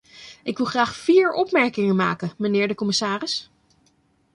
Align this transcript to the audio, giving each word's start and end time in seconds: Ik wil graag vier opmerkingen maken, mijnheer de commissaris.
Ik 0.43 0.57
wil 0.57 0.65
graag 0.65 0.95
vier 0.95 1.31
opmerkingen 1.33 1.95
maken, 1.95 2.33
mijnheer 2.37 2.67
de 2.67 2.75
commissaris. 2.75 3.51